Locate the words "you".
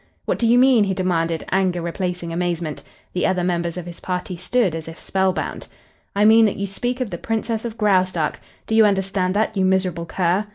0.47-0.57, 6.57-6.65, 8.73-8.83, 9.55-9.63